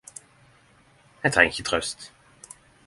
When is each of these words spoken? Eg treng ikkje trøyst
Eg 1.25 1.31
treng 1.33 1.51
ikkje 1.51 1.65
trøyst 1.69 1.99